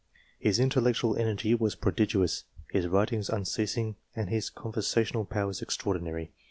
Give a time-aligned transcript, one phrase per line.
[0.39, 3.45] His intellectual energy was prodigious, his writing un.
[3.45, 6.33] ceasing, and his conversational powers extraordinary.